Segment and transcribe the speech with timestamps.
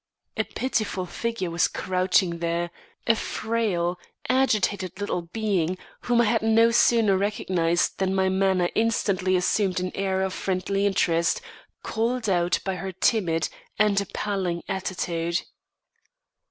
[0.35, 2.71] A pitiful figure was crouching there,
[3.05, 9.35] a frail, agitated little being, whom I had no sooner recognised than my manner instantly
[9.35, 11.39] assumed an air of friendly interest,
[11.83, 15.43] called out by her timid and appealing attitude.